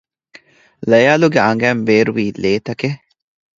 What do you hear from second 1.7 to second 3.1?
ބޭރުވީ ލޭތަކެއް